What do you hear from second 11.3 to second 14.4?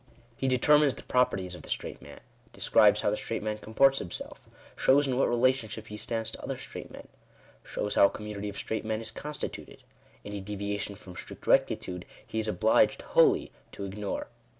rectitude he is obliged wholly to ignore.